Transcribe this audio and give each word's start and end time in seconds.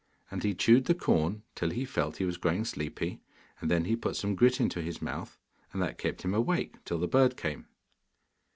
And 0.31 0.41
he 0.41 0.55
chewed 0.55 0.85
the 0.85 0.95
corn 0.95 1.43
till 1.53 1.69
he 1.69 1.85
felt 1.85 2.17
he 2.17 2.25
was 2.25 2.37
growing 2.37 2.65
sleepy, 2.65 3.21
and 3.59 3.69
then 3.69 3.85
he 3.85 3.95
put 3.95 4.15
some 4.15 4.33
grit 4.33 4.59
into 4.59 4.81
his 4.81 4.99
mouth, 4.99 5.37
and 5.71 5.79
that 5.83 5.99
kept 5.99 6.23
him 6.23 6.33
awake 6.33 6.83
till 6.85 6.97
the 6.97 7.07
bird 7.07 7.37
came. 7.37 7.67